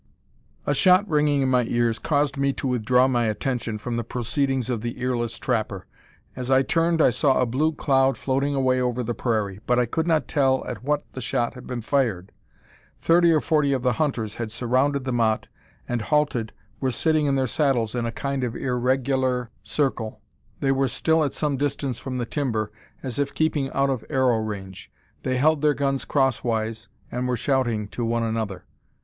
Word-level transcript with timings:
A 0.65 0.73
shot 0.73 1.07
ringing 1.07 1.43
in 1.43 1.49
my 1.49 1.65
ears 1.65 1.99
caused 1.99 2.35
me 2.35 2.53
to 2.53 2.65
withdraw 2.67 3.07
my 3.07 3.25
attention 3.25 3.77
from 3.77 3.97
the 3.97 4.03
proceedings 4.03 4.67
of 4.67 4.81
the 4.81 4.99
earless 4.99 5.37
trapper. 5.37 5.85
As 6.35 6.49
I 6.49 6.63
turned 6.63 7.03
I 7.03 7.11
saw 7.11 7.39
a 7.39 7.45
blue 7.45 7.71
cloud 7.71 8.17
floating 8.17 8.55
away 8.55 8.81
over 8.81 9.03
the 9.03 9.13
prairie, 9.13 9.59
but 9.67 9.77
I 9.77 9.85
could 9.85 10.07
not 10.07 10.27
tell 10.27 10.65
at 10.65 10.83
what 10.83 11.03
the 11.13 11.21
shot 11.21 11.53
had 11.53 11.67
been 11.67 11.81
fired. 11.81 12.31
Thirty 12.99 13.31
or 13.31 13.41
forty 13.41 13.73
of 13.73 13.83
the 13.83 13.93
hunters 14.01 14.33
had 14.33 14.49
surrounded 14.49 15.03
the 15.03 15.13
motte, 15.13 15.49
and, 15.87 16.01
halted, 16.01 16.51
were 16.79 16.89
sitting 16.89 17.27
in 17.27 17.35
their 17.35 17.45
saddles 17.45 17.93
in 17.93 18.07
a 18.07 18.11
kind 18.11 18.43
of 18.43 18.55
irregular 18.55 19.51
circle. 19.61 20.19
They 20.61 20.71
were 20.71 20.87
still 20.87 21.23
at 21.23 21.35
some 21.35 21.57
distance 21.57 21.99
from 21.99 22.17
the 22.17 22.25
timber, 22.25 22.71
as 23.03 23.19
if 23.19 23.35
keeping 23.35 23.69
out 23.71 23.91
of 23.91 24.03
arrow 24.09 24.39
range. 24.39 24.89
They 25.21 25.37
held 25.37 25.61
their 25.61 25.75
guns 25.75 26.05
crosswise, 26.05 26.87
and 27.11 27.27
were 27.27 27.37
shouting 27.37 27.87
to 27.89 28.03
one 28.03 28.23
another. 28.23 28.65